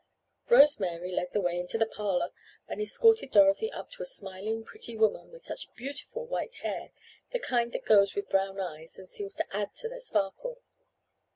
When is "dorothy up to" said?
3.29-4.01